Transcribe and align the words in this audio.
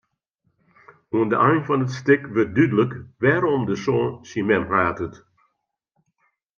Oan 1.15 1.29
de 1.31 1.37
ein 1.47 1.61
fan 1.67 1.83
it 1.85 1.91
stik 1.99 2.23
wurdt 2.33 2.53
dúdlik 2.55 2.93
wêrom 3.21 3.61
de 3.69 3.75
soan 3.83 4.11
syn 4.29 4.45
mem 4.47 4.65
hatet. 4.71 5.15